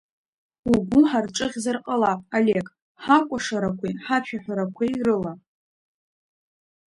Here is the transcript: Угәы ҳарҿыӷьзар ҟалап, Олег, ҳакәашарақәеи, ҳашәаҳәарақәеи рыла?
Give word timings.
Угәы 0.71 1.01
ҳарҿыӷьзар 1.09 1.77
ҟалап, 1.85 2.21
Олег, 2.37 2.67
ҳакәашарақәеи, 3.03 3.93
ҳашәаҳәарақәеи 4.05 4.93
рыла? 5.05 5.33